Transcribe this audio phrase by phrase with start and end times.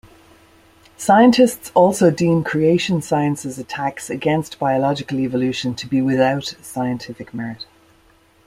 [0.97, 7.67] Scientists also deem creation science's attacks against biological evolution to be without scientific merit.